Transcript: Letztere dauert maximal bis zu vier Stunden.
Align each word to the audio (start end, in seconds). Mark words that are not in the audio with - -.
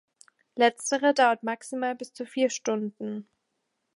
Letztere 0.55 1.13
dauert 1.13 1.43
maximal 1.43 1.93
bis 1.93 2.11
zu 2.11 2.25
vier 2.25 2.49
Stunden. 2.49 3.27